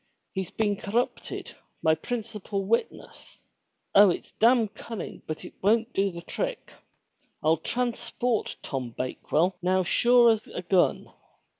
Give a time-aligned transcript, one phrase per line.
[0.33, 3.37] "He's been corrupted, my principal witness.
[3.93, 6.71] Oh it's damn cun ning but it won't do the trick.
[7.43, 11.13] I'll transport Tom Bakewell now sure as a gun.